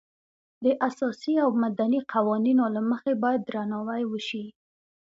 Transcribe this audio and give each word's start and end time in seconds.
د 0.63 0.65
اساسي 0.87 1.33
او 1.43 1.49
مدني 1.63 1.99
قوانینو 2.13 2.65
له 2.75 2.81
مخې 2.91 3.13
باید 3.23 3.41
درناوی 3.49 4.03
وشي. 4.07 4.45